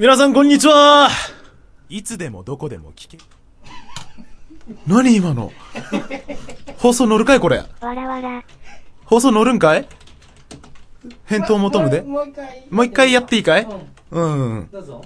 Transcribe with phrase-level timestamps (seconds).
[0.00, 1.10] 皆さんこんにちは
[1.90, 3.18] いつでもどこでも聞け。
[4.86, 5.52] 何今の？
[6.78, 7.58] 放送乗るかいこれ。
[7.58, 8.42] わらわら。
[9.04, 9.86] 放送乗るんかい？
[11.26, 12.00] 返答求むで。
[12.00, 12.66] もう一回。
[12.70, 13.68] もう一回やっていいかい？
[14.10, 14.68] うんうん。
[14.72, 15.04] どうぞ。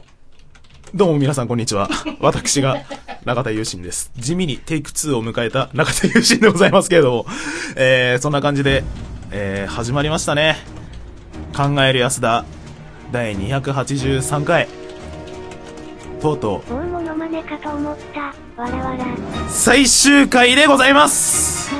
[0.94, 1.88] どうも皆さんこんにちは。
[2.22, 2.80] 私が
[3.24, 4.12] 中田優心です。
[4.16, 7.26] 地味にテイク2を迎えた中田優心でございますけれども、
[7.74, 8.84] えー、そんな感じで、
[9.32, 10.56] えー、始まりましたね。
[11.52, 12.44] 考える安田、
[13.10, 14.68] 第283回。
[16.24, 18.62] とうとう、大物真似かと思った。
[18.62, 19.04] わらわら。
[19.48, 21.70] 最終回でございます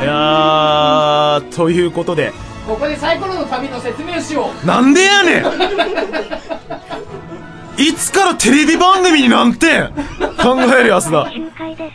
[0.00, 2.32] いやー、ということで、
[2.66, 4.66] ここでサイコロの旅の説明をしよう。
[4.66, 5.44] なんでやねん
[7.76, 9.92] いつからテレビ番組になんてん
[10.42, 11.24] 考える安田。
[11.24, 11.92] 最終回です。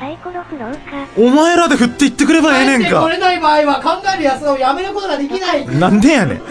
[0.00, 0.78] サイコロ振ろうか。
[1.16, 3.18] お前らで振っていってくればええねんかれ。
[3.18, 5.64] ない場合は考えるやつをやめることができない。
[5.78, 6.42] なんでやねん。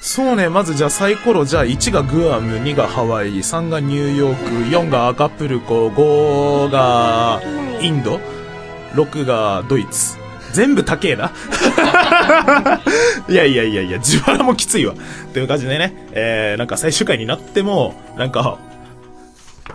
[0.00, 7.42] そうね、まずじゃあサイコロ、じゃあ1がグアム、2がハワイ、3がニューヨーク、4がアカプルコ、5が
[7.82, 8.18] インド、
[8.94, 10.18] 6がドイツ。
[10.52, 11.30] 全部高えな。
[13.28, 14.94] いやいやいやいや、自腹もきついわ。
[15.32, 18.58] という感じでね、えー、なんか最終回になっても、なんか、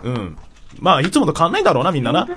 [0.02, 0.36] うん。
[0.80, 2.22] まあ、いつもと変わんないだろうな、みんなな。
[2.22, 2.32] う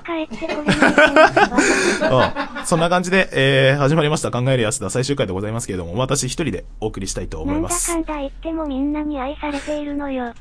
[2.62, 2.64] ん。
[2.64, 7.98] そんな感じで、えー、始まりました考える安田最終回でございますけれども、私一人でお送りしたいと思ないんだますか。
[7.98, 10.32] んだ言ってもみんなに愛されているのよ。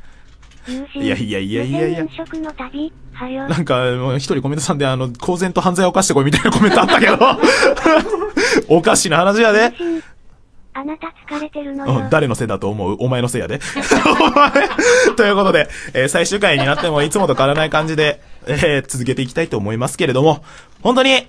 [0.95, 2.05] いやいやいやいやいや。
[3.47, 7.17] なんか、一人コメントさんで、あの、公然と犯罪を犯してこいみたいなコメントあったけど、
[8.69, 9.73] おかしな話やで。
[10.79, 11.99] あなた疲れてるのよ。
[11.99, 12.97] うん誰のせいだと思う？
[12.99, 13.59] お前のせいやで。
[14.05, 14.51] お前
[15.15, 20.43] ということで、えー最終回になってもいつもと変わらない感じで、えー続けていきたいと思いますけれども、
[20.81, 21.27] 本当に、一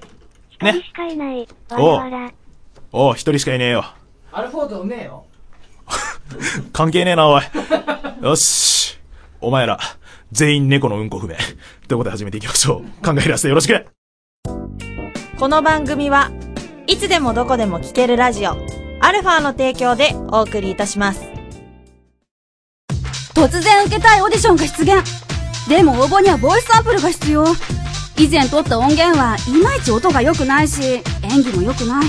[0.61, 1.49] 人ね、しかいない。
[1.73, 2.31] おわらわら。
[2.93, 3.85] おう一人しかいねえよ。
[4.33, 5.25] アルフォートうめえよ。
[6.73, 7.43] 関係ねえな、おい。
[8.23, 8.99] よし。
[9.41, 9.79] お前ら、
[10.33, 11.37] 全員猫のうんこ踏め。
[11.89, 13.05] ということで始めていきましょう。
[13.05, 13.87] 考えるやすよろしく。
[15.39, 16.31] この番組は
[16.87, 18.55] いつでもどこでも聞けるラジオ
[19.03, 21.23] アルファの提供でお送りいたします。
[23.35, 25.03] 突然受けたいオーディションが出現。
[25.69, 27.47] でも応募にはボイスサンプルが必要。
[28.19, 32.05] 以前撮った音源はいまいち音が良くないし演技も良くない。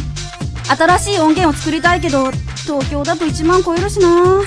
[0.68, 2.31] 新しい音源を作りたいけど
[2.66, 4.41] 東京だと1万超えるしな。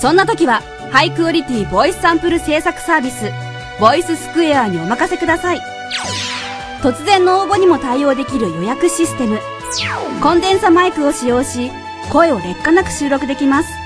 [0.00, 3.30] そんな時はハイクオリティボイスサンプル制作サービス
[3.80, 5.60] ボイススクエアにお任せください。
[6.82, 9.38] 突然の応募にも対応できる予約システム。
[10.22, 11.70] コンデンサマイクを使用し
[12.12, 13.84] 声を劣化なく収録できます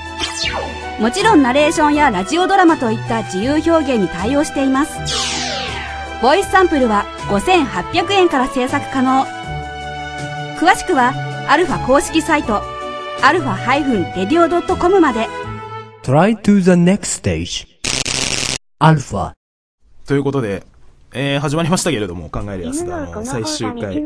[0.99, 4.99] もちろんナレーションやラジオドラマといった自由表現に対応しています。
[6.21, 9.25] ボイスサンプルは5800円から制作可能。
[10.59, 11.13] 詳しくは、
[11.47, 12.61] アルファ公式サイト、
[13.21, 15.27] アルファ -radio.com まで。
[16.03, 17.65] Try to the next stage.
[18.81, 19.31] Alpha.
[20.05, 20.63] ということで、
[21.11, 24.05] えー、始まりましたけれども、考えるやす犬のこのだの最終回。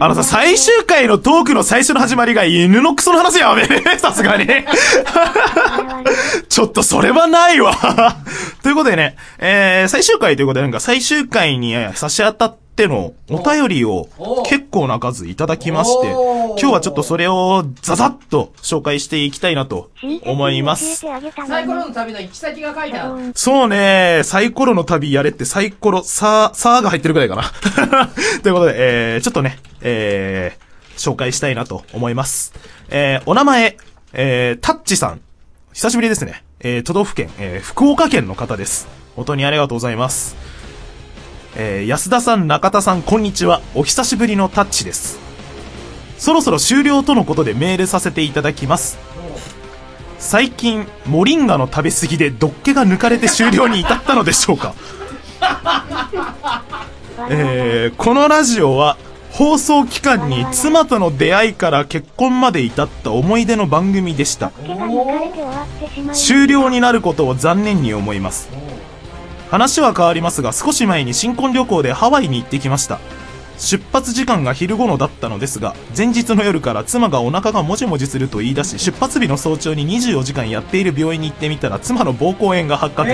[0.00, 3.66] あのさ、最終回のトークの最初の始まりが犬のクソの話やべえ、
[3.98, 4.46] さすがに。
[6.48, 7.74] ちょっとそれはないわ。
[8.62, 19.90] ということでね、えー、最終回ということでなんか最終回に差し当たってのお便りをお結構な数いただきまして、お今日はちょっとそれをザザッと紹介していきたいなと
[20.24, 20.96] 思います。
[20.96, 23.32] サイコロの旅の行き先が書いてある。
[23.34, 27.44] そうね、サイコロの旅やれってサイコロ、さー、さーが入ってるくらいかな。
[28.42, 32.52] ということで、えー、ちょっとね、えー、紹介したいなと思います。
[32.90, 33.76] えー、お名前、
[34.12, 35.20] えー、タッチさん。
[35.72, 36.42] 久しぶりですね。
[36.60, 38.88] えー、都道府県、えー、福岡県の方です。
[39.16, 40.36] 本当にありがとうございます。
[41.56, 43.60] えー、安田さん、中田さん、こんにちは。
[43.74, 45.18] お久しぶりのタッチです。
[46.16, 48.98] そろそろ終了とのことでメールさせていただきます。
[50.18, 54.74] 最近、モリンガの食べ過ぎで、どっけが抜かれて終了に至ったのでしょうか
[57.30, 58.96] えー、このラジオは、
[59.32, 64.52] 放送期間に妻との出会いから結婚まで至った思い出の番組でした。
[66.12, 68.48] 終了になることを残念に思います。
[69.50, 73.00] 話は変わりますが、少し前に新婚旅行でハワイに行ってきました。
[73.58, 83.10] 出発時間が昼頃だったのですが、前日の夜から妻がお腹がもじもじすると言い出し、出発日の早朝に24時間やっている病院に行ってみたら、妻の膀胱炎が発覚。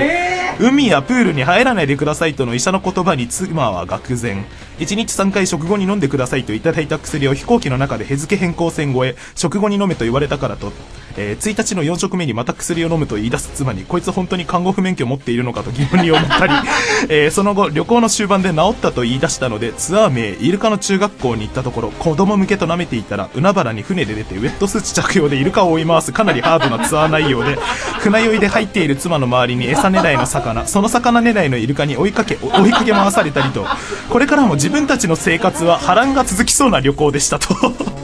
[0.60, 4.44] 海やプールに入らないでくださいとの医者の言葉に妻は愕然。
[4.78, 10.70] 1日3回食後に飲んでくださいといただいた薬を飛行機の中で日付変更線越え、食後に飲めと言われたからと、
[11.16, 16.52] えー1日の4食目にまた薬を飲むと言い出す妻に、こいつ本当に看護婦免許を持っているのかと疑問に思ったり、
[17.08, 27.58] えーその後、旅行の終盤で治ったと言い出したので、ツアー名、イルカの中学校に行ったところ、子供向けと舐めていたら、海原に船で出て、ウェットスーツ着用でイルカを追い回すかなりハードなツアー内容で、
[28.00, 33.66] 船酔いで入っている妻の周りに餌狙いの魚、その魚狙いのイルカに追いかけ、追いかけ回されたりと、
[34.10, 37.95] これからも自分たちの生活は波乱が続きそうな旅行でしたと。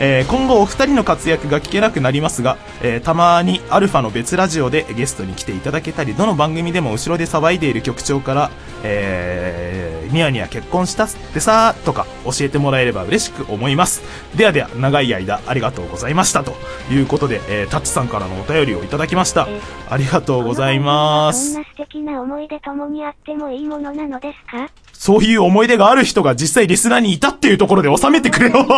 [0.00, 8.50] えー今後お二人の活躍が聞けなくなりますが、えーたまにアルファの別ラジオでゲストに来ていただけたり、どの番組でも後ろで騒いでいる局長から、
[8.82, 14.02] えーニヤニヤ結婚したってさーとか教えてもらえれば嬉しく思います。
[14.36, 16.44] ではでは、長い間ありがとうございました。
[16.44, 16.52] と
[16.90, 19.48] いうことで、えータッチさんからのお便りをいただきました。
[19.88, 21.62] ありがとうございますそん。
[21.62, 24.68] な素敵な思い出共にあってもいいものなのですか？
[25.02, 28.62] そういう思い出がある人が実際リスナーにいたっていうところで収めてくれよ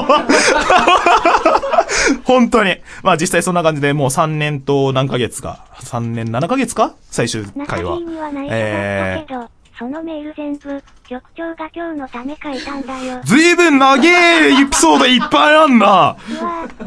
[2.24, 2.78] 本当に。
[3.02, 5.66] まあ実際そんな感じでもう3年と何ヶ月か。
[5.82, 6.94] 3年7ヶ月か？
[7.10, 7.98] 最終中回は
[8.48, 13.20] えけど、そのメール全部、局長が今日のため書いたんだよ。
[13.24, 15.86] ずいぶん長えエピソードいっぱいあんな。
[15.86, 16.84] うわぁ。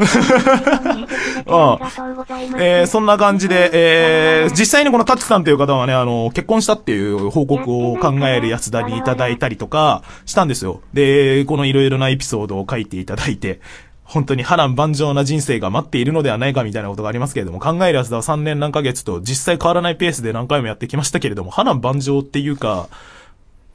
[1.50, 2.64] ありがとうございます。
[2.64, 10.82] えー、そんな感じで、えー、実際にこのタッチさんという方はね、あの、結婚したっていう報告を考える安田にいただいたりとかしたんですよ。
[10.94, 13.60] で、このいろいろなエピソードを書いていただいて、
[14.08, 22.88] 本当に波乱万丈な人生が待っているのではないかみたいなことがありますけれども、考える安田は3年何ヶ月と実際変わらないペースで何回もやってきましたけれども、波乱万丈っていうか、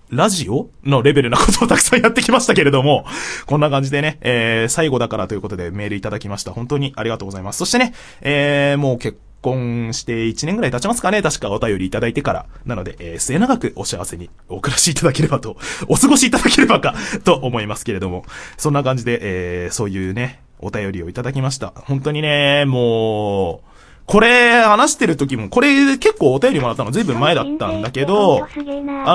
[0.09, 3.05] ラジオのレベルなことをたくさんやってきましたけれども、
[3.47, 6.53] こんな感じでね、えー、最後だからということでメールいただきました。
[6.53, 7.59] 本当にありがとうございます。
[7.59, 12.47] そしてね、えー、もう結構婚して1年ぐらい経ちますかね確かお便りいただいてから。
[12.65, 15.57] なので、えー、末永くお幸せにお暮らしいただければと、
[15.89, 16.95] お過ごしいただければか、
[17.25, 18.25] と思いますけれども、
[18.57, 21.73] そんな感じで、えー、そういうね、お便りをいただきました。
[21.77, 23.72] 本当にね、もう、
[24.13, 28.47] これ話してる時も、これ結構お便りもらったのずいぶん前だったんだけど、あ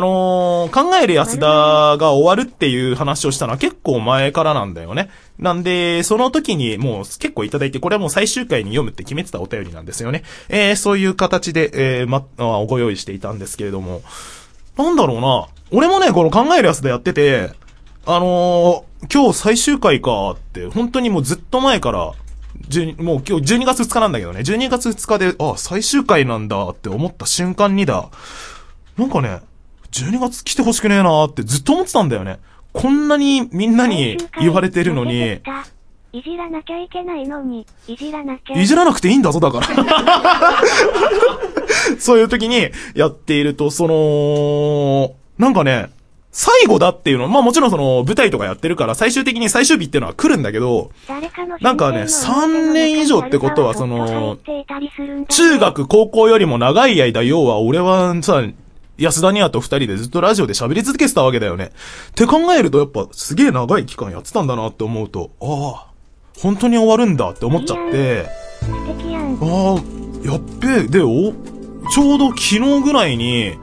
[0.02, 1.46] のー考える安田
[1.98, 5.12] が終わるっていう話をしたのは結構前からなんだよね。
[5.38, 10.24] なんで、その時にもう結構いただいて、これはもう最終回に読むって決めてたお便りなんですよね。
[10.50, 14.02] えー、そういう形で、えー、ま、あご用意していたんですけれども、
[14.78, 15.46] なんだろうな。
[15.70, 17.52] 俺もね、この考える安田やってて、
[18.08, 22.27] あのー今日最終回かって、本当にもうずっと前から、12
[22.98, 28.10] もう今日12月2日なんだけどね、12月2日で、あ、最終回なんだって思った瞬間にだ、
[28.98, 29.42] なんかね、
[29.92, 32.40] 12月来てほしくねえなーってずっと思ってたんだよね。
[32.74, 35.40] こんなにみんなに言われてるのに、
[36.14, 38.60] いじらなきゃいけないのに、いじらなきゃ。
[38.60, 39.68] いじらなくていいんだぞ、だから。
[42.00, 45.90] そういう時にやっていると、その、なんかね、
[46.32, 50.92] 最後だっていうの、まあもちろんその舞台とかやってるから最終的に最終日っていうのは来るんだけど、
[51.62, 54.38] なんかね3年以上ってことはその
[55.30, 58.44] 中学、高校よりも長い間、要は俺はさ、
[58.98, 61.72] 安田ニアと二人でずっとラジオで喋り続けてたわけだよね。
[62.10, 65.92] って考えるとやっぱすげえ長い期間やってたんだなって思うと、ああ、
[66.40, 68.26] 本当に終わるんだって思っちゃって。
[69.42, 70.88] ああ、やっべえ。
[70.88, 71.34] で、お、
[71.90, 73.56] ちょうど昨日ぐらいに、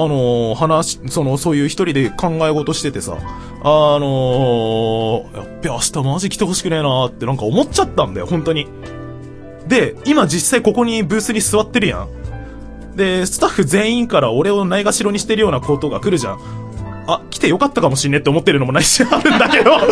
[0.00, 8.68] あのー話、その、そういう一人で考え事しててさ、あのーやっべ、明日マジ来てほしくねえなーってなんか思っちゃったんだよ、本当に。
[9.66, 12.08] で、今実際ここにブースに座ってるやん。
[12.96, 16.38] で、スタッフ全員から俺をないがしろにしてるようなことが来るじゃん。
[17.08, 19.72] あ、来てよかったかもしんねって思ってるのもないし、 あるんだけど。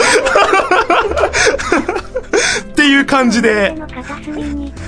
[2.73, 3.75] っていう感じで、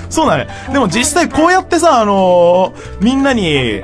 [0.09, 0.47] そうだね。
[0.71, 3.81] でも実際こうやってさ、あのーみんなに、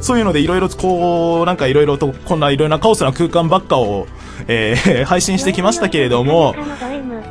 [0.00, 4.06] そういうのでいろいろこう、なんかいろいろと、こんないろいろなカオスな空間ばっかを、
[4.46, 6.54] えー 配信してきましたけれども、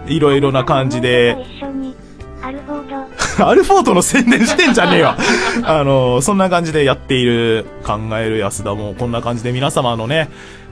[0.07, 1.95] いろいろな感じで、一緒に、
[2.41, 3.47] アルフォード。
[3.50, 5.17] アルフォートの宣伝してんじゃねえわ。
[5.63, 10.29] あの、そんな感じでやっている、考える安田も、こんな感じで皆様のね、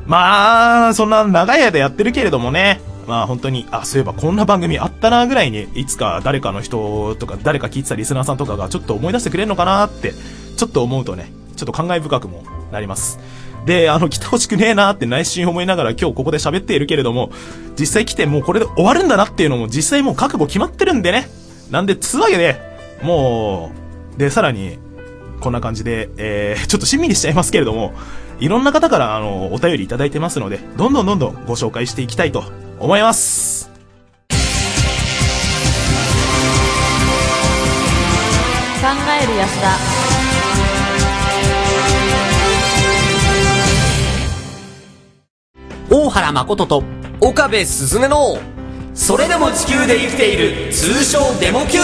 [0.07, 10.13] まあ、そんな長い間やってるけれどもね、まあ本当に、あ、そういえばこんな番組あったなぐらいに、いつか誰かの人とか、誰か聞いてたリスナーさんとかがちょっと思い出してくれるのかなって、
[10.57, 13.19] ちょっと思うとね、ちょっと感慨深くもなります。
[13.65, 17.31] で、あの、来てほしくねえなって内心思いながら今日ここで喋っているけれども、
[17.79, 21.27] 実際来てもうこれで終わるんだなっていうのも実際もう覚悟決まってるんでね。
[21.71, 22.61] なんで、つうわけで、
[23.01, 23.71] も
[24.15, 24.77] う、で、さらに、
[25.39, 27.93] こんな感じで、えー、ちょっとしんみりしちゃいますけれども、
[28.39, 32.43] いろんな方から、あの、お便りいただいてますので、どんどんどんどんご紹介していきたいと
[32.79, 33.71] 思います。
[38.81, 39.94] 考える安田
[46.15, 46.81] 原誠と
[47.19, 48.37] 岡部すずめの
[48.93, 51.79] それでも地球で生きている通称デモ級。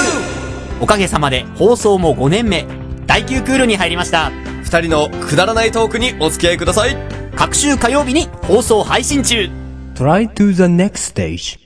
[0.80, 2.66] おかげさまで放送も5年目。
[3.06, 4.32] 第9クールに入りました。
[4.64, 6.96] 二人のくだらないトークにお付き合いください。
[7.36, 9.50] 各週火曜日に放送配信中。
[9.96, 11.60] Try to the next stage.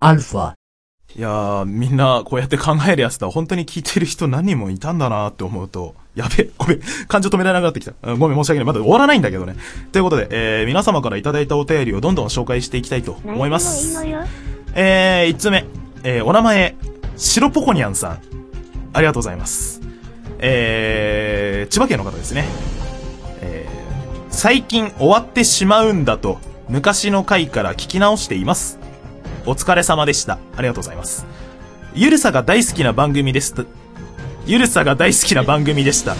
[0.00, 0.59] Alpha.
[1.16, 3.28] いやー、みんなこうやって考えるやつだ。
[3.30, 7.92] 本当に聞いてる人何人もいたんだなって思うと、やべえ、ごめん、感情止められなくなってきた。
[8.02, 8.64] うんごめん、申し訳ない。
[8.66, 9.56] まだ終わらないんだけどね。
[9.90, 14.04] ということで、えー、皆様からいただいたお便りをどんどん紹介していきたいと思います。
[14.04, 14.14] いい。
[14.74, 15.64] えー、一つ目。
[16.04, 16.76] えー、お名前、
[17.16, 18.18] 白ポコニャンさん。
[18.92, 19.80] ありがとうございます。
[20.38, 22.44] えー、千葉県の方ですね。
[23.40, 26.38] えー、最近終わってしまうんだと、
[26.68, 28.79] 昔の回から聞き直しています。
[29.50, 30.38] お疲れ様でした。
[30.56, 31.26] ありがとうございます。
[31.92, 33.64] ゆるさが大好きな番組ですと。
[34.46, 36.14] ゆるさが大好きな番組でした。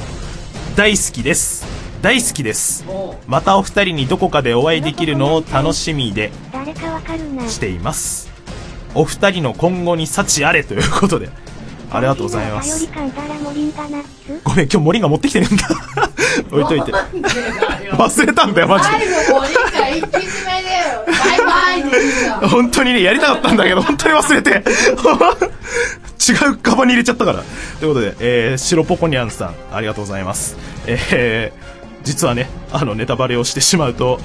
[0.75, 1.65] 大好きです。
[2.03, 2.85] 大好きです。
[3.29, 6.33] またお二人にどこかでお会いできるのを楽しみで。
[7.49, 8.29] しています。
[8.97, 11.29] お二人の今後に幸あれということで、
[11.93, 12.89] ありがとうございます。
[14.43, 16.10] ごめん、今日森が持ってきてねえんだ。
[16.51, 16.93] 置いといて。
[17.93, 18.97] 忘れたんだよ、マジで。
[22.49, 24.51] 本当にね、やりたかったんだけど、本当に忘れて。
[26.21, 27.43] 違うカバンに入れちゃったから。
[27.81, 30.57] ということで、えー、白ポコニャンさん、ありがとうございます。
[30.87, 34.21] えー、実はね、あの、ネタバレをしてしまうと、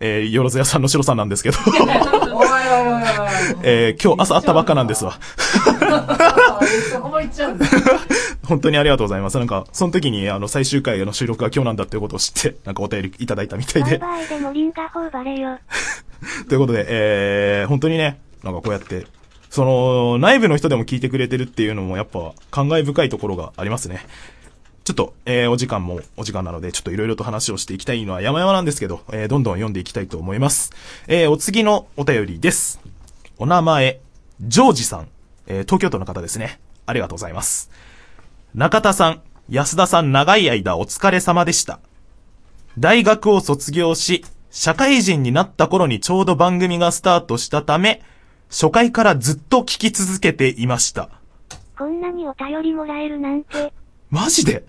[0.00, 1.58] えー、よろずやさんの白さんなんですけど、
[3.62, 5.18] えー、今日朝会ったばっかなんですわ。
[6.92, 7.66] そこっちゃうんだ
[8.44, 9.38] 本当にありがとうございます。
[9.38, 13.98] なんか、その時に、あの、最終回の収録が今日なんだっていうことを知って、なんかお便りいただいたみたいで。
[13.98, 15.58] バイバイでモリンガ頬バレよ。
[16.48, 19.06] ということで、えー、本当にね、なんかこうやって、
[19.50, 24.04] その、内部の人でも聞いてくれてるっていうのも、やっぱ、感慨深いところがありますね。
[24.84, 30.72] ちょっと、えー、お時間もお時間なので、ちょっといろいろと話をしていきたいのは山々なんですけど、えー、どんどん読んでいきたいと思います。
[31.08, 32.80] えー、お次のお便りです。
[33.38, 34.00] お名前、
[34.42, 35.08] ジョージさん。
[35.46, 36.60] えー、東京都の方ですね。
[36.84, 37.70] ありがとうございます。
[38.54, 41.80] 中田さん、安田さん長い間お疲れ様でした。
[42.78, 48.02] 大学を卒業し、社会人になった頃にちょうど番組がスタートしたため、
[48.50, 51.08] 初回からずっと聞き続けていました。
[51.78, 53.72] こんなにお便りもらえるなんて。
[54.10, 54.64] マジで？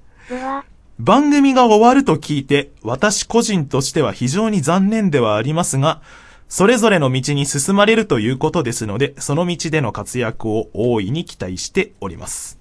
[1.00, 6.01] 番組が終わると聞いて、私個人としては非常に残念ではありますが、
[6.48, 12.60] それぞれの道に進まれるということですので、その道での活躍を大いに期待しております。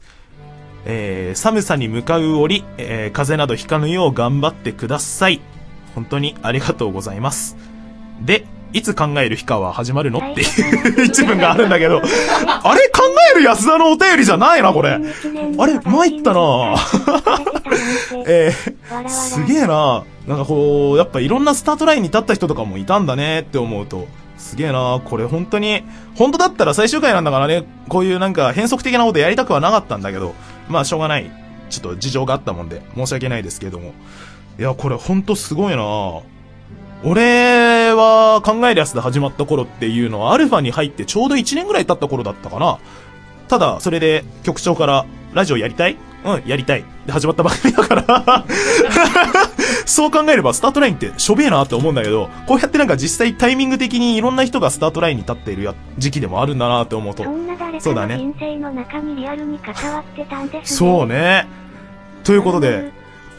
[0.86, 5.40] えー、寒さに向かう折、えー、風邪などひかぬよう頑張ってください。
[5.94, 7.56] 本当にありがとうございます。
[8.20, 10.18] で、いつ考える日かは始まるの？
[10.18, 12.88] っていう 一文があるんだけど、あれ？
[12.88, 13.02] 考
[13.34, 14.90] える安田のお便りじゃないな、これ。
[14.90, 14.98] あ
[15.66, 15.80] れ？
[15.80, 16.74] 参ったな
[18.26, 20.02] えー、すげえな。
[20.26, 25.00] なんかこう、やっぱいろんなスタートラインに立った人とかもいたんだねって思うと、すげえな。
[25.04, 25.84] これ本当に、
[26.16, 30.34] 本当だったら最終回なんだからね、こういうなんか変則的なことやりたくはなかったんだけど、
[30.68, 31.30] まあしょうがない。
[31.70, 33.92] ちょっと事情があったもんで、申し訳ないですけども。
[34.58, 35.82] いや、これ本当すごいな。
[37.04, 42.78] 俺は考えるやつで始まった頃っていうのはアルファに入ってちょうど1年ぐらい経った頃だったかな。
[43.48, 45.98] ただ、それで局長から、ラジオやりたい？
[46.24, 46.84] うん、やりたい。
[47.04, 48.44] で始まった番組だから、
[49.84, 57.30] そう考えればスタートラインってしょべえなって思うんだけど、こうやってなんか実際タイミング的にいろんな人がスタートラインに立っているや時期でもあるんだなって思うとそ。
[57.30, 60.64] んな誰かのそうだね人生の中にリアルに関わってたんですね。
[60.64, 61.46] そうね。
[62.22, 62.90] ということで、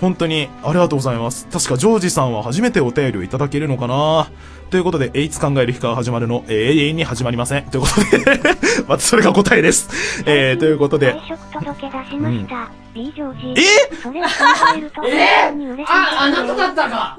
[0.01, 1.47] 本当にありがとうございます。
[1.47, 4.29] 確かジョージさんは初めてお便りをいただけるのかな
[4.69, 7.63] ということで、えいつ考える日から始まるの、えー永遠に始まりません。
[7.65, 8.39] ということで、
[8.87, 9.89] またそれが答えです。
[10.25, 12.69] えー、ということで、退職届出しました。
[12.93, 13.61] B ジョージ。
[13.61, 14.29] えそれを考
[14.75, 15.85] えると本え当に嬉しい。
[15.91, 17.17] あ、あなただったか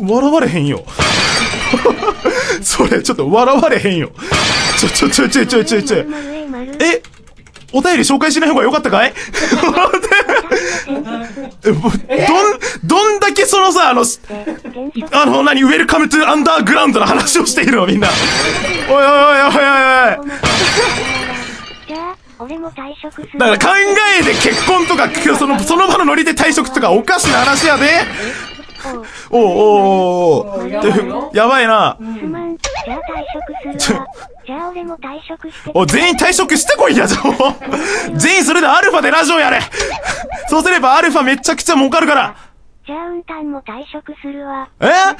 [0.00, 0.84] 笑われへんよ。
[2.62, 4.10] それ、ちょっと笑われへんよ。
[4.78, 5.98] ちょ、ちょ、ちょ、ちょ、ちょ、ちょ、ちょ。
[5.98, 7.02] え
[7.74, 9.12] お便り紹介しない方がよかったかい？
[11.64, 11.74] どん、
[12.84, 14.04] どんだけそのさ、あの、
[15.12, 18.08] あの、何、ウェルカムトゥアンダーグラウンドの話をしているの、みんな。
[18.88, 20.28] おいおいおいおいおいおい。
[21.88, 23.38] じゃあ、俺も退職する。
[23.38, 23.80] だから考
[24.20, 28.04] えで結婚とか、その、その場のノリで退職とかおかしな話やで。
[29.30, 31.96] おうおうおうおうやばいな。
[32.84, 34.06] じゃあ退職するわ。
[34.46, 35.70] じゃあ俺も退職して。
[35.74, 37.56] お、全員退職してこいや、じゃあ
[38.14, 39.60] 全員それでアルファでラジオやれ
[40.48, 42.36] そうすればアルファめちゃくちゃ儲かるから
[42.86, 44.68] じゃあうんたんも退職するわ。
[44.78, 44.86] え？
[44.86, 45.16] 川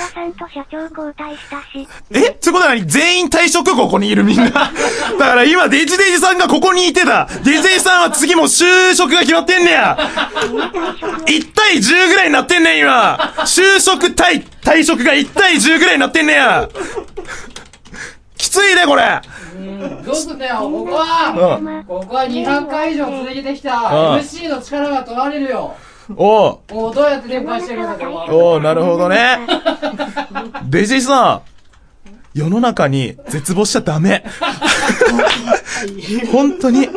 [0.00, 1.86] さんと社長交代したし。
[2.10, 2.30] え？
[2.30, 2.84] ってことは何？
[2.88, 4.50] 全員退職ここにいるみんな。
[4.50, 7.28] だから今デジデジさんがここにいてだ。
[7.44, 9.96] デジデジさんは次も就職が決まってんねや。
[11.26, 13.16] 1対10ぐらいになってんねん今。
[13.44, 16.68] 就職対退職が1対10ぐらいになってんねや。
[18.36, 19.20] きついねこれ。
[20.04, 21.84] どうすんだよ、ここは、うん。
[21.84, 25.74] ここは200回以上続けてきたうん MC の力が問われるよ。
[26.16, 26.74] おう。
[26.74, 29.38] もうどうやって連敗してるのかわおうなるほどね。
[30.66, 31.54] デジデジさん。
[32.38, 34.24] 世の中に絶望しちゃダメ。
[36.32, 36.88] 本当に。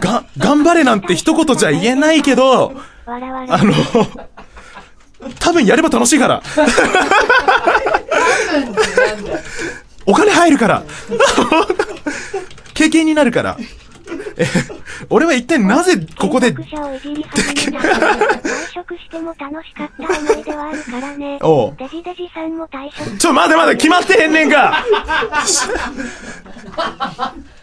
[0.00, 2.72] が、頑張れなんて一言じゃ言えないけど。
[3.06, 3.18] あ
[3.62, 3.74] の、
[5.38, 6.42] 多分やれば楽しいから。
[10.06, 10.82] お金入るから。
[12.74, 13.56] 経験になるから。
[14.36, 14.46] え、
[15.10, 21.38] 俺は一体なぜここで、退職者をいじり始めた退職しても楽しかった思い出はあるからね。
[21.42, 23.16] おうデジデジさんも退職。
[23.16, 24.84] ちょ、待て待て、決まってへんねんか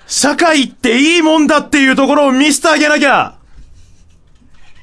[0.07, 3.35] 社会っていいもんだっていうところを見せてあげなきゃ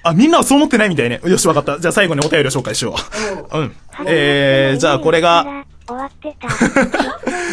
[0.03, 1.21] あ、みんなはそう思ってないみたいね。
[1.25, 1.81] よし、わかった。
[1.81, 2.95] じゃあ最後にお便りを紹介しよ
[3.53, 3.59] う。
[3.59, 3.77] うん。
[4.07, 6.49] えー、じゃあこれが、終わってた。
[6.51, 6.91] 職員の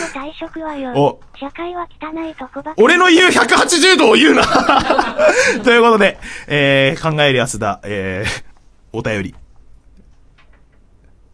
[0.08, 0.92] 退職はよ。
[0.96, 2.74] お社会は汚いとこば。
[2.78, 4.44] 俺の言う180度を言うな
[5.64, 8.44] ということで、えー、考える安田、えー、
[8.92, 9.36] お便り。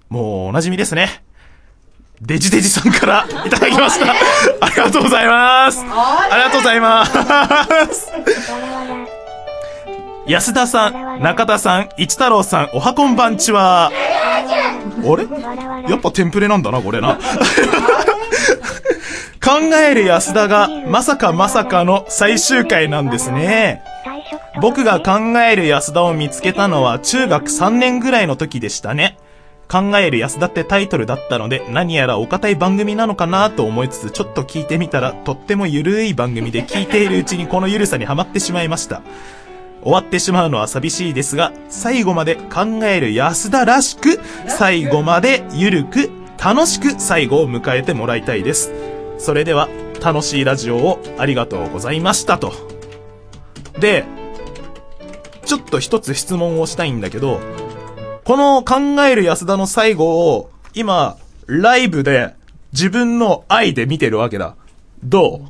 [0.10, 1.24] もう、お馴染みですね。
[2.22, 4.12] デジデジさんからいただきました。
[4.60, 5.80] ありがとうございます。
[5.82, 8.12] ありがとうございます。
[10.30, 13.88] 安田さん、中田さん、一太郎さん、おはこんばんちは。
[13.88, 13.92] あ
[15.18, 15.24] れ？
[15.90, 17.18] やっぱテンプレなんだな、これな。
[19.44, 23.82] 考える安田が、まさかまさかの最終回なんですね。
[24.62, 29.18] 僕が考える安田を見つけたのは中学3年ぐらいの時でしたね。
[29.68, 39.02] 考える安田ってタイトルだったので何やらお堅い番組なのかなと思いつつちょっと聞いてみたらとってもゆるい番組で聞いているうちにこのゆるさにはまってしまいました。
[39.84, 46.10] 終わってしまうのは寂しいですが、最後まで考える安田らしく、最後までゆるく、
[46.44, 48.72] 楽しく最後を迎えてもらいたいです。
[49.18, 49.70] それでは、
[50.02, 52.54] 楽しいラジオをありがとうございましたと。
[53.80, 54.06] で、
[55.46, 57.40] ちょっと一つ質問をしたいんだけど、
[58.24, 61.18] この考える安田の最後を、今、
[61.48, 62.36] ライブで
[62.74, 64.56] 自分の愛で見てるわけだ。
[65.04, 65.42] ど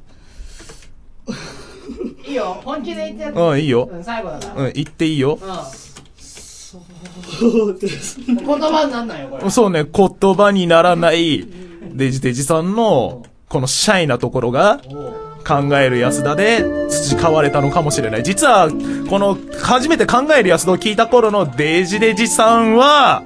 [2.30, 3.90] いいよ、本気で言ってやっううん、いいよ。
[3.92, 4.66] うん、最後だから。
[4.66, 5.40] うん、言っていいよ。
[5.42, 5.50] うん。
[8.28, 9.50] 言葉になんないよ、これ。
[9.50, 11.48] そうね、言葉にならない、
[11.94, 14.80] デジデジさんの、このシャイなところが、
[15.48, 18.24] 考える安田で培われたのかもしれない。
[18.24, 18.70] 実は、
[19.10, 23.24] この、初めて考える安田を聞いた頃のデジデジさんは、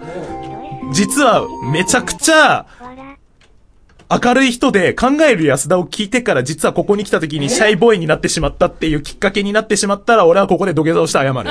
[0.93, 2.65] 実はめちゃくちゃ、
[4.21, 11.33] 明るい人で考える安田を聞いてから実はここに来た時にシャイボーイになってしまったっていうきっかけになってしまったら俺はここで土下座をして謝る。
[11.33, 11.41] そ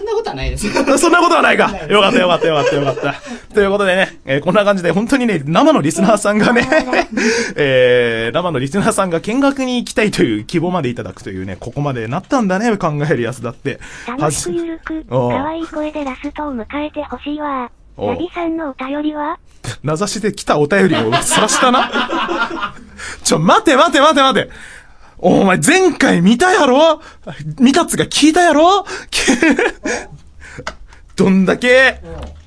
[0.00, 0.70] んなことはないです。
[0.98, 1.70] そんなことはないか。
[1.88, 3.14] よかったよかったよかったよかった。
[3.54, 6.66] ということでね、えーこんな感じで本当にね、生のリスナーさんがね、
[7.56, 13.80] えー、生のリスナーさんが見学に行きたいという希望までいただくというね、ここまでなったんだね、考えるやつだって。
[14.06, 17.70] 楽しくゆ可愛い声でラストを迎えてほしいわ。
[17.96, 19.38] おうラビさんのお便りは？
[19.82, 22.74] 名指しで来たお便りをさらしたな。
[23.24, 24.50] ちょ、待て待て待て待て。
[25.18, 27.00] お前前回見たやろ？
[27.60, 28.84] 見たっつうか聞いたやろ？
[31.16, 32.00] どんだけ、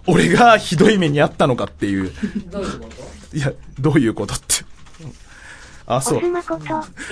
[0.07, 2.11] 俺がひどい目にあったのかっていう。
[2.51, 2.89] どういうこ
[3.31, 3.37] と？
[3.37, 4.65] いや、どういうことって。
[5.87, 6.27] あ、そうおす。
[6.27, 6.65] まこと、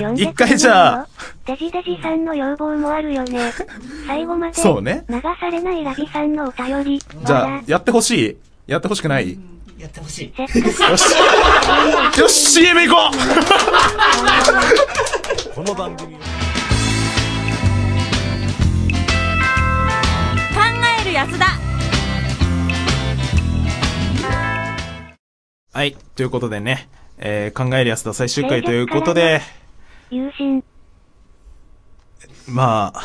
[0.03, 1.07] 呼んで一回じゃあ、
[1.45, 3.51] デジデジさんの要望もあるよね。
[4.07, 6.99] 最後まで、そうね流されないラビさんのお便り。
[6.99, 9.37] じゃあ、やってほしいやってほしくない
[9.77, 10.41] やってほしい。
[10.41, 10.47] よ
[10.97, 11.03] し。
[12.19, 13.13] よし、CM 行こう
[15.53, 16.19] この番組は
[20.55, 20.61] 考
[21.01, 21.45] える安田
[25.73, 25.95] はい。
[26.15, 26.87] ということでね、
[27.25, 29.39] えー、考える安田最終回ということで、
[30.09, 30.61] 友人。
[32.49, 33.01] まあ、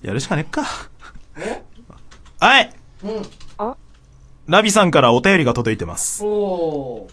[0.00, 0.64] やるしかねっか。
[2.40, 2.72] はい
[3.04, 3.22] うん。
[3.58, 3.76] お
[4.46, 6.24] ラビさんからお便りが届いてます。
[6.24, 7.12] おー。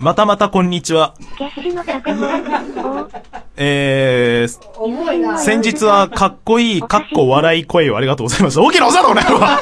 [0.00, 1.14] またまたこんにちは。
[1.38, 2.26] 決死の覚悟。
[2.26, 3.08] お
[3.56, 5.38] えー、重いな。
[5.38, 8.60] 先日はかっこいい、かっこ笑い声をありがとうございました。
[8.60, 9.60] 大きなおさだ、この野郎わ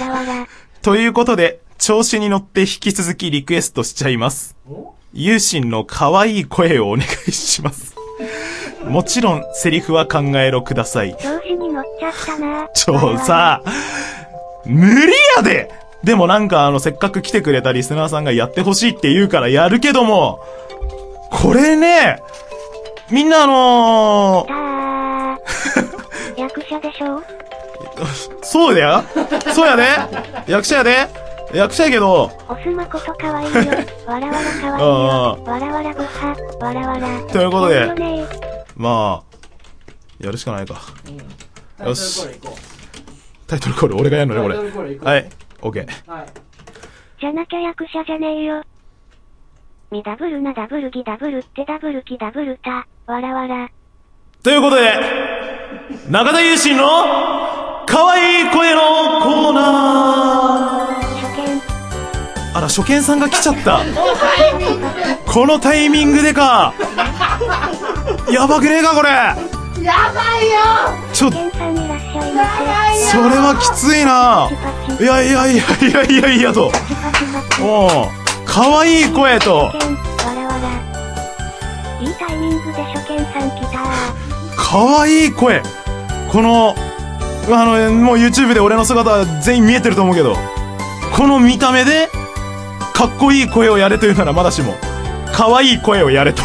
[0.00, 0.48] らわら。
[0.80, 4.54] ということで、調子に乗って引き続きリクエストしちゃいます。
[5.12, 7.96] ユーシンの可愛い声をお願いします。
[8.84, 11.16] もちろん、セリフは考えろください。
[11.16, 12.68] 調子に乗っちゃったな。
[12.68, 13.64] ちょ、さ、
[14.64, 15.72] 無理やで
[16.04, 20.38] でもなんかあの、せっかく来てくれたリスナーさんがやってほしいって言うからやるけども、
[21.32, 22.22] これね、
[23.10, 26.38] みんなあのたー。
[26.38, 27.18] 役者でしょ？
[27.18, 27.24] ー
[28.42, 29.04] そうだよ
[29.52, 29.84] そうやで
[30.46, 31.08] 役者やで
[31.52, 33.60] 役者やけど、オスマことかわいいよ。
[34.06, 35.44] わらわらかわいいよ。
[35.44, 37.20] わらわらぶは、わらわら。
[37.30, 37.94] ということで
[38.74, 40.80] まあ、やるしかないか。
[41.84, 42.26] よし。
[43.46, 44.98] タイトルコール俺がやるのね、こう俺。
[44.98, 45.28] はい、
[45.60, 46.10] オッケー。
[46.10, 46.26] はい。
[47.20, 48.62] じゃなきゃ役者じゃねえよ。
[49.90, 53.68] みダブルなダブルギダブルってダブルキダブルタ、わらわら。
[54.42, 54.90] ということで、
[56.08, 58.80] 中田優心の、可愛い声の
[59.20, 60.38] コーナ。
[60.38, 60.41] ー
[62.54, 63.80] あら、初見さんが来ちゃった。
[65.26, 66.74] このタイミングでか。
[68.30, 69.08] やばくねえか、これ。
[69.82, 70.58] やばいよ
[71.12, 72.44] ちょ、初見さんいらっしゃいま
[72.94, 73.10] せ。
[73.10, 74.48] それはきついな。
[75.00, 76.70] いやいやいやいやいやいやと。
[77.60, 78.08] おう
[78.44, 80.00] 可愛い声と初、見、わ
[80.34, 82.06] らわら。
[82.06, 83.78] いいタイミングで初見さん来た
[84.56, 85.62] 可愛い声。
[86.30, 86.76] この、
[87.50, 90.36] あの、もう YouTube で俺の姿全員見えてると思うけど、
[91.16, 92.08] この見た目で、
[93.02, 94.76] かっこいい声をやれというならまだしも、
[95.32, 96.44] 可愛い声をやれと。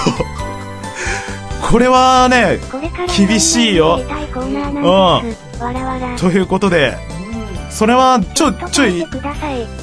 [1.69, 2.59] これはね、
[3.15, 6.17] 厳しいよやりたいコーナーなん。
[6.17, 6.97] ということで、
[7.69, 9.05] それは、ちょ、ちょい、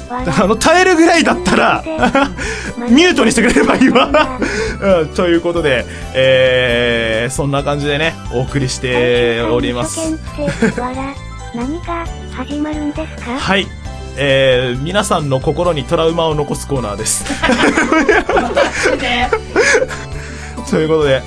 [0.09, 1.81] あの、耐えるぐらいだったら、
[2.89, 4.09] ミュートにしてくれればいいわ。
[5.01, 10.01] うん、ということで、えー、そんな感じでね、お送りしております。
[11.53, 13.39] 何が始まるんですか？
[13.39, 13.65] はい。
[14.17, 17.25] えー、皆さんの心にトラウマを残すコーナーです。
[20.69, 21.21] ということで、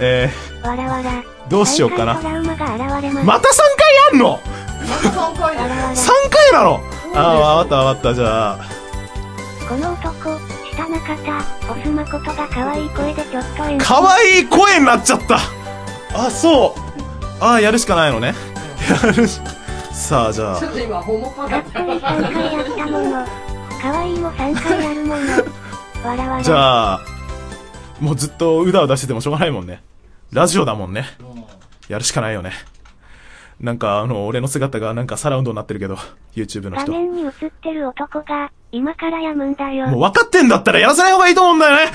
[0.00, 0.30] え
[0.62, 1.10] わらわら。
[1.10, 2.76] ー、どうしようかなまた3回
[4.12, 4.40] やんの
[5.02, 5.94] ？3回わらわら。
[5.94, 6.80] ?3 回なの？
[7.14, 8.14] あー、わかったわかった。
[8.14, 8.58] じゃあ、
[9.68, 10.38] この男、
[10.74, 11.38] 下中田、
[11.72, 15.38] オスマコトが可愛い声でちょっと可愛い声になっちゃった
[16.14, 16.80] あ、そう
[17.40, 18.34] あー、やるしかないのね。
[19.04, 19.40] やるし、
[19.94, 23.26] さあ、じゃあちょっ、と今、ホモパかだっっこいい3回やったもの。
[23.80, 25.20] 可愛いも3回やるもの。
[26.08, 26.42] わらわら。
[26.42, 27.00] じゃあ、
[28.00, 29.82] もうずっとうだうだしててもしょうがないもんね。
[30.32, 31.06] ラジオだもんね。
[31.88, 32.52] やるしかないよね。
[33.60, 35.96] なんか、あの、俺の姿がなんかサラウンドになってるけど、
[36.34, 36.90] YouTube の人。
[36.90, 39.86] 画面に映ってる男が、今からやむんだよ。
[39.86, 41.92] もう分かってんだったらやらせない方がいいと思うんだよね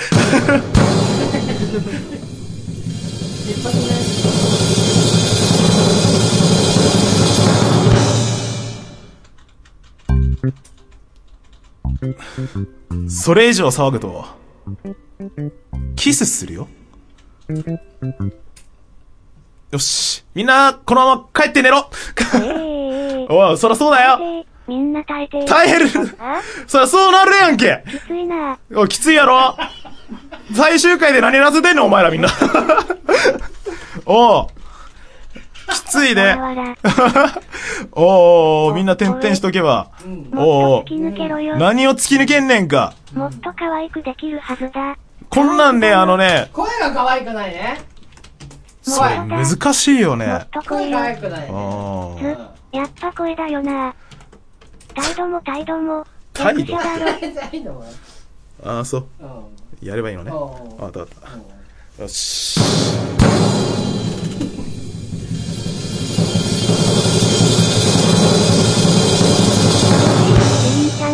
[13.07, 14.25] それ以上騒ぐと、
[15.95, 16.67] キスするよ？
[19.71, 20.23] よし。
[20.33, 21.89] みんな、このまま帰って寝ろ
[22.35, 25.45] ええおい、そらそうだよでみんな耐えて。
[25.45, 25.87] 耐える
[26.19, 26.41] あ？
[26.67, 28.57] そらそうなるやんけきついな。
[28.75, 29.57] おい、きついやろ
[30.55, 32.29] 最終回で何やらせてんのお前らみんな。
[34.05, 34.47] おう。
[35.89, 36.21] きついで。
[36.21, 36.75] わらわら。
[37.93, 39.89] おうおうみんな点々しとけば。
[40.35, 40.85] おうお。
[41.57, 42.93] 何を突き抜けんねんか。
[43.13, 44.97] もっと可愛くできるはずだ。
[45.29, 47.81] こんなんね、あのね、声が可愛くないね。
[48.81, 50.25] それ難しいよね。
[50.25, 51.05] もっと声声が可よ。
[51.05, 51.53] 愛くない
[52.23, 52.37] ね。
[52.71, 53.93] やっぱ声だよな。
[54.95, 56.77] 態度も態度も、態度
[58.63, 59.05] ああ、そう。
[59.19, 60.31] うんやればいいのね。
[60.31, 62.01] うんあわかった。
[62.01, 62.59] よし。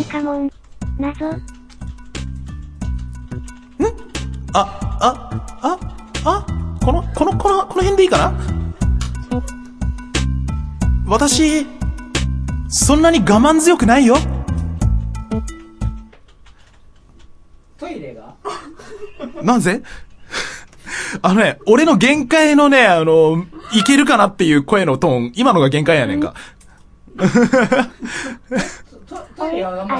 [0.08, 0.50] かもん。
[1.00, 1.30] 謎。
[4.54, 5.78] あ、あ、あ、
[6.24, 6.46] あ、
[6.84, 8.34] この、この、この、この辺でいいかな？
[11.08, 11.68] 私、
[12.70, 14.16] そんなに我慢強くないよ。
[17.78, 18.34] トイレが？
[19.44, 19.84] なぜ？
[21.22, 26.34] あのね、俺の限界のね、あの、いけるかなっていう声のトーン、今のが限界やねんか。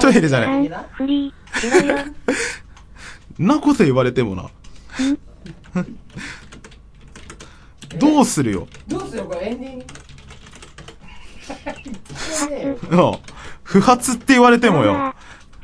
[0.00, 0.68] トイレじゃない
[3.38, 4.48] なこと言われてもな。
[7.98, 8.66] どうするよ？
[8.88, 9.84] どうするこれエンディング？
[12.96, 13.18] うん
[13.62, 14.92] 不発って言われてもよ。
[14.94, 15.14] ああ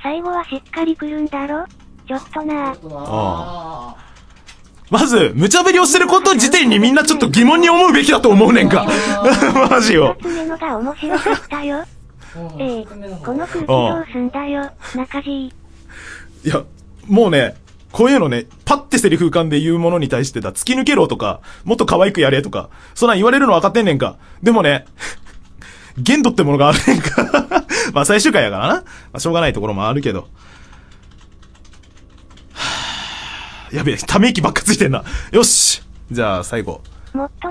[0.03, 1.65] 最後はしっかり来るんだろ？
[2.07, 2.77] ちょっとな。
[2.85, 3.97] あ
[4.91, 8.87] まず、無茶ぶりをしてること自体にみんなちょっと疑問に思うべきだと思うねんか。
[9.71, 10.17] マジよ。
[10.21, 11.83] 二つ目のが面白かったよ。
[12.35, 12.87] ーええ
[13.25, 15.47] この空気どうすんだよ、中地。
[15.47, 15.53] い
[16.45, 16.65] や、
[17.07, 17.55] もうね、
[17.93, 24.17] こういうのね、パッてセリフ浮かんで言うものに対してだ、突き抜けろとか、もっと可愛くやれとか、そんなん言われるの分かってんねんか。
[24.43, 24.87] でもね、
[25.99, 27.65] 限度ってものがあるねんか。
[27.93, 28.75] まあ最終回やからな。
[28.75, 30.21] まあしょうがないところもあるけど。
[32.53, 35.05] はぁやべえ、ため息ばっかついてんな。
[35.31, 36.81] よしじゃあ最後。
[37.13, 37.51] もっと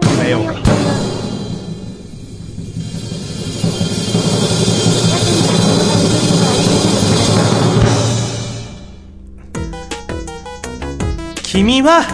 [11.52, 12.06] 君は、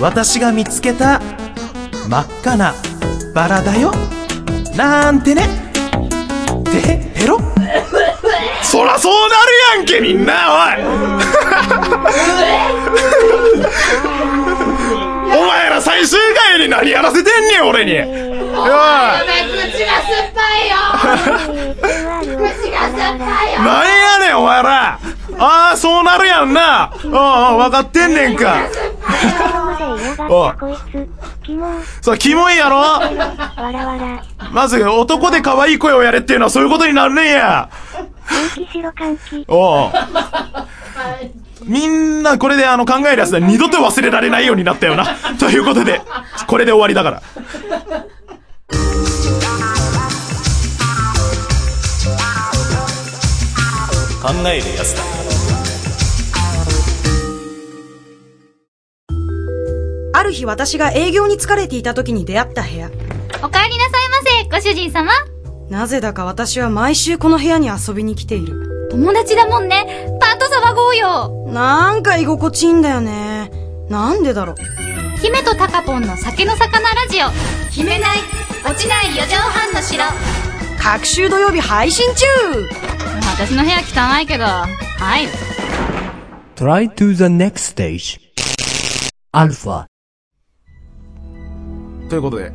[0.00, 1.20] 私が見つけた、
[2.08, 2.72] 真っ赤な
[3.34, 3.90] バラだよ。
[4.76, 5.48] なんてね。
[6.70, 7.40] で、ペロ
[8.62, 10.84] そらそうなるやんけ、みんな、おい
[15.42, 17.98] お前ら最終回に何やらせてんねん、俺に。
[17.98, 18.08] おい
[20.68, 24.98] やべ、口が酸っぱいよ口が酸っぱいよなんやねん、お前ら
[25.38, 26.84] ああ、そうなるやんな。
[26.84, 28.68] ああ、分かってんねんか。
[29.22, 31.08] 今まで嫌がったこいつ。
[31.42, 33.00] キモさあ、キモいやろわ
[33.56, 34.24] らわら。
[34.52, 37.70] まず、男で可愛い声をやれっていうのはそういうことになるねんや。
[39.48, 39.90] おう
[41.64, 45.06] みんなこれであの考えるやつだ二度と忘れられないようになったよな。
[45.38, 46.00] ということで、
[46.46, 47.22] これで終わりだから。
[54.46, 55.02] えるやつだ。
[60.14, 62.88] ある日私が営業に疲れていた時に出会った部屋。
[62.88, 62.98] お帰り
[63.42, 65.10] なさいませ、ご主人様。
[65.68, 68.88] なぜだか私は毎週この部屋に遊びに来ている。
[68.90, 70.08] 友達だもんね。
[70.20, 71.46] パート騒ごうよ。
[71.48, 73.50] なんか居心地いいんだよね。
[73.88, 74.56] なんでだろう。
[75.20, 77.26] 姫とタカポンの酒の魚ラジオ。
[77.70, 78.18] 決めない、
[78.64, 80.04] 落ちない四畳半の城。
[80.78, 82.26] 各週土曜日配信中
[83.32, 85.32] 私の部屋汚いけど、入る。
[86.54, 88.20] Try to the next stage.
[89.32, 89.86] Alpha.
[92.10, 92.52] ということで、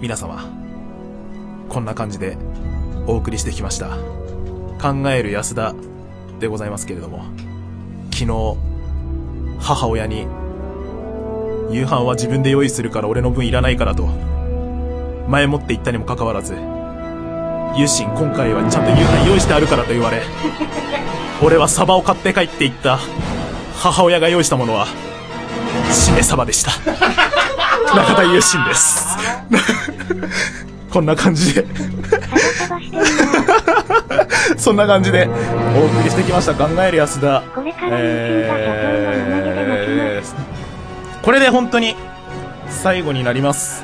[0.00, 0.44] 皆様、
[1.68, 2.36] こんな感じで
[3.06, 3.96] お送りしてきました。
[4.82, 5.72] 考える安田
[6.40, 7.24] でございますけれども、
[8.12, 8.56] 昨日、
[9.60, 10.26] 母親に、
[11.70, 14.08] 夕飯は自分で用意するから俺の分いらないからと、
[15.28, 16.56] 前もって言ったにもかかわらず、
[17.74, 20.22] ユシン今回はちゃんと夕飯用意してあるからと言われ、
[21.42, 22.98] 俺はサバを買って帰っていった
[23.74, 24.86] 母親が用意したものは、
[25.92, 26.70] しめサバでした。
[27.94, 29.16] 中田優心です。
[30.90, 31.66] こんな感じで、
[34.56, 35.28] そんな感じで
[35.76, 36.54] お送りしてきました。
[36.54, 37.42] 考える安田。
[37.90, 39.36] えー
[41.22, 41.96] これで本当に
[42.68, 43.82] 最後になります。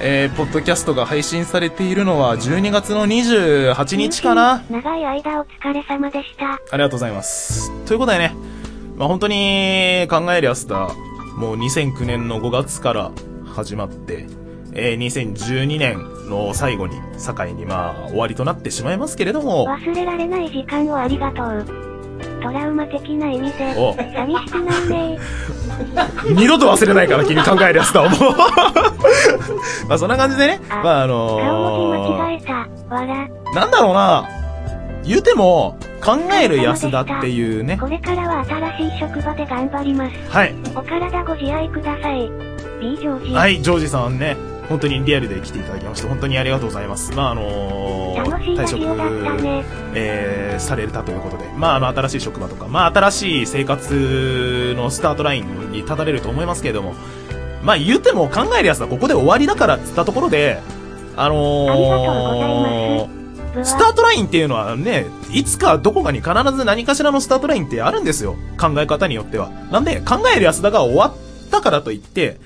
[0.00, 6.54] えー、ポッドキャストが配信されているのは12月の28日かな長い間お疲れ様でした。
[6.54, 7.70] ありがとうございます。
[7.86, 8.34] ということでね、
[8.96, 10.88] まあ、本当に考えるやつだ、
[11.36, 13.12] もう2009年の5月から
[13.46, 14.26] 始まって、
[14.72, 21.93] えー、2012年の最後に、境にまあ終わりとなってしまいますけれども、忘れられない時間をありがとう。
[22.42, 25.18] トラウマ的な意味でお、寂しくないね
[26.34, 28.10] 二度と忘れないから君考えるやつだ、もう。
[29.88, 32.52] まあそんな感じでね、あまああ顔文字の間違えた。
[32.94, 33.06] わ
[33.54, 34.28] なんだろうな、
[35.04, 40.12] 言うても、考える安田っていうねこ、れからは新しい職場で頑張ります。
[40.30, 40.54] はい。
[40.74, 42.30] お体ご自愛ください。
[42.78, 43.32] B ジョージ。
[43.32, 44.36] はい、ジョージさんね、
[44.68, 47.12] 本当にリアルで来ていただきまして、本当にありがとうございます。
[47.12, 49.04] まあ、あのー楽しいラジオだった
[49.42, 49.64] ね。
[49.94, 56.94] えー、されたということで、まあ、あの、新しい職場とか、まあ、新しい生活のスタートラインに立たれると思いますけれども、
[57.62, 60.60] まあ、言うても考えるやつはここで終わりだからっつったところで、
[61.16, 68.36] あのー、スタートラインっていうのはね、いつかどこかに必ず何かしらのスタートラインってあるんですよ。
[68.58, 69.50] 考え方によっては。
[69.70, 72.38] なんで、考える安田が終わったからといって、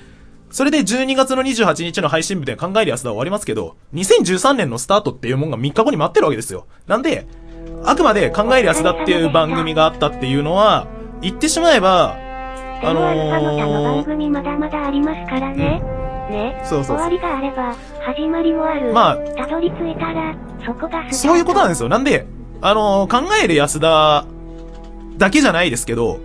[0.51, 6.65] それで12月の28日の配信日で考える安田は終わりますけど、2013年のスタートっていうもんが3日後に待ってるわけですよ。
[6.87, 7.27] なんで、
[7.85, 10.87] あくまで考える安田っていう番組があったっていうのは、
[11.21, 12.17] 言ってしまえば、
[12.81, 15.81] あの他の番組まだまだありますからね。
[16.29, 16.61] ね。
[16.63, 18.93] そうそうそう終わりがあれば、始まりもある。
[18.93, 20.35] まあたどり着いたら、
[20.65, 21.89] そこがそういうことなんですよ。
[21.89, 22.25] なんで、
[22.61, 24.25] あのー考える安田
[25.17, 26.19] だけじゃないですけど、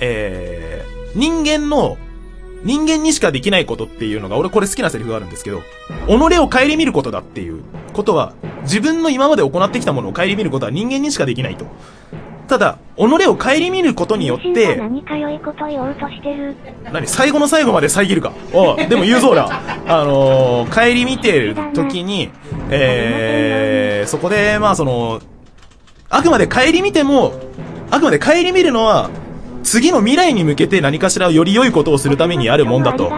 [0.00, 1.96] えー、人間の、
[2.64, 5.62] 人間にしかできないことっていうのが、俺これ好きなセリフがあるんですけど、
[6.06, 11.66] 己を顧みることだっていうことは、自分の今まで行ってきたものを顧みることは人間にしかできないと。
[12.48, 16.54] ただ、己を顧みることによって、何か良いこと言おうとしてる。
[16.92, 17.06] 何？
[17.06, 18.32] 最後の最後まで遮るか。
[18.52, 19.48] おうでも言うそうだ。
[19.86, 22.30] あのー、帰り見てる時に、
[22.70, 25.20] えー、そこで、まあその、
[26.10, 27.32] あくまで帰り見ても、
[27.90, 29.08] あくまで帰り見るのは、
[29.62, 33.10] 次の未来に向けて何かしらより良いことをするためにあるもんだと。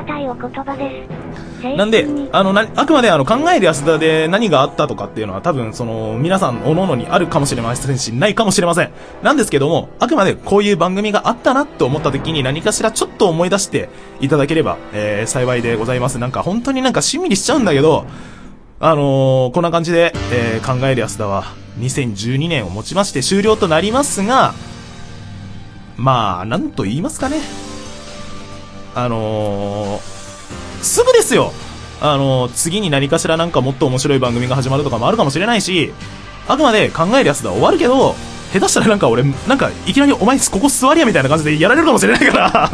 [1.77, 8.91] なんで、あの、な、あくまであの、考える安田で何があったとかっていうのは多分、その、皆さん、各々にあるかもしれませんし、ないかもしれません。
[9.23, 13.89] なんですけども、あくまでこういう番組があったなと思った時に何かしらちょっと思い出して
[14.21, 16.19] いただければ、えー、幸いでございます。
[16.19, 18.05] なんか本当になんかしんみりしちゃうんだけど、
[18.81, 21.45] あのー、こんな感じで、えー、考える安田は、
[21.81, 24.55] 2012年をもちまして終了となりますが、
[25.97, 27.41] まあ、なんと言いますかね。
[28.95, 30.01] あのー、
[30.83, 31.53] すぐですよ
[32.01, 35.93] あのー、次に何かしらなんかもっと面白い番組が始まるとかもあるかもしれないし、
[36.47, 38.15] あくまで考えるやつでは終わるけど、
[38.55, 42.71] 下手したらなんか俺、なんかいきなりお前ここ座りやみたいな感じでやられるかもしれないから。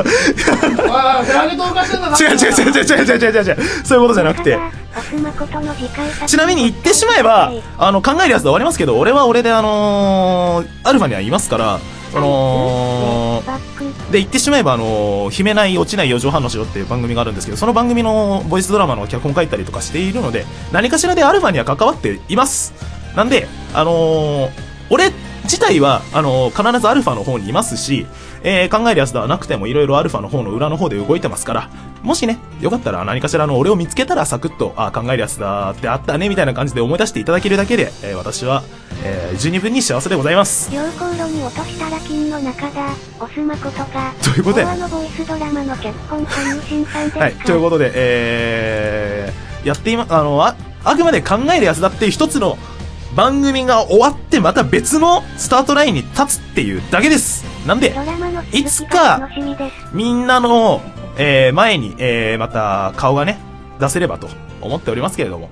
[2.21, 3.87] 違う違う違う違う違う違う違う違う。
[3.87, 4.59] そういうことじゃなくて。
[6.27, 11.81] ちなみに言ってしまえば、あの、考えるやつで終わりますけど、俺は俺であのー、アルファにはいますから、
[12.13, 22.75] あのー、で、言ってしまえば、あのー、秘めない落ちない4畳半の城っていう番組があるんですけど、その番組のボイスドラマの脚本書いたりとかしているので、何かしらでアルファには関わっています。
[23.17, 24.51] なんで、あのー、
[24.91, 25.13] 俺
[25.51, 28.07] 自体は、あのー必ずアルファの方にいますし、
[28.45, 31.71] えー考えるやつではなくてもいろいろアルファの方の裏の方で動いてますから、
[32.05, 38.63] もしね、よかったら何かしらの俺を見つけたらサクッと、あ考えるやつだってあったね、みたいな感じで思い出していただけるだけで、えー私は、
[39.03, 40.71] えー十二分に幸せでございます。
[40.71, 42.95] 溶鉱炉に落としたら金の中だ。
[43.19, 44.15] オス誠が。
[44.23, 52.57] ということでのボイスドラマの脚本家入信さんですかはい、ということで、えー、やっていま、あの、あ、あくまで考えるやつだっていう一つの
[53.15, 57.45] 番組が終わってまた別のスタートラインに立つっていうだけです。
[57.67, 57.95] なんで、
[58.53, 59.29] いつか
[59.93, 60.81] みんなの、
[61.19, 63.39] えー、前に、えー、また顔がね、
[63.79, 64.29] 出せればと
[64.61, 65.51] 思っておりますけれども。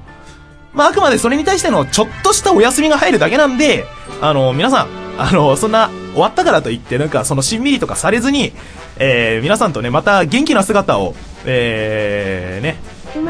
[0.72, 3.86] まあ、あくまでそれに対してのちょっとしたお休みが入るだけなんで、
[4.20, 8.52] あの、皆さん、あの、そんな、終わったからといって、なんか、その、しんみりとかされずに、
[8.98, 12.76] えー、皆さんとね、また元気な姿を、えー、ね、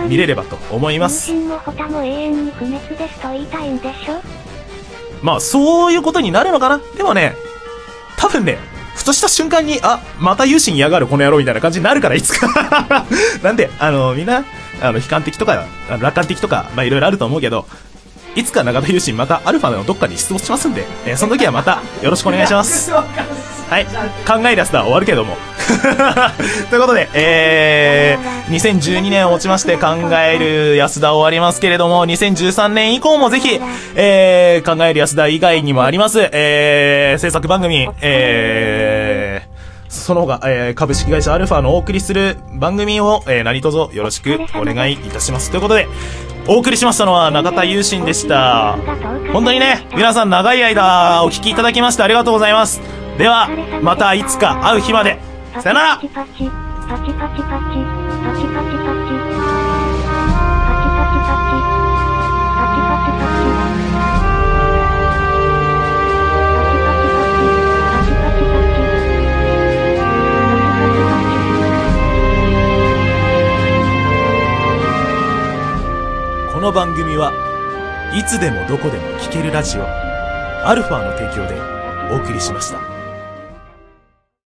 [0.09, 1.33] 見れればと思います。
[1.33, 4.21] もホタも永遠に不滅ですと言いたいんでしょ？
[5.23, 6.81] まあ、そういうことになるのかな？
[6.97, 7.35] でもね、
[8.17, 8.59] 多分ね、
[8.95, 12.49] ふとした瞬間に、あ、また有心嫌がるこの野郎みたいな感じになるから、いつか。
[13.43, 14.45] なんで、あの、みんな、
[14.83, 17.67] あの、悲観的とか、楽観的とか、まあ、いろいろあると思うけど、
[18.35, 22.91] いつか中田有心またアルファのどっかに出没しますんで、えーその時はまたよろしくお願いします。
[23.69, 23.87] はい。
[24.27, 25.37] 考えるやつだ、終わるけども。
[26.71, 33.61] ということで、えー、2012年をもちまして考える安田終わりますけれども、2013年以降もぜひ、
[33.95, 45.51] えー、考える安田以外にもあります、えー、制作番組、えー、その他、えー、株式会社アルファのお送りする番組を、えー、何卒よろしくお願いいたします。
[45.51, 45.87] ということで、
[46.47, 48.79] お送りしましたのは中田優心でした。
[49.35, 52.81] 本当にね、皆さん長い間お聞きいただきましてありがとうございます。
[53.19, 53.49] では、
[53.83, 55.19] またいつか会う日まで。
[55.61, 61.59] さよならパチパチ、パチパチパチ、パチパチパチ、パチパチパチ、
[62.55, 64.23] パチパチパチ、パチパ
[76.47, 77.33] チこの番組は
[78.15, 79.83] いつでもどこでも聴けるラジオ
[80.65, 81.61] アルファの提供で
[82.13, 82.88] お送りしました。